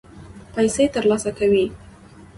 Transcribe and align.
پیسې 0.53 0.83
ترلاسه 0.95 1.31
کوي. 1.37 1.65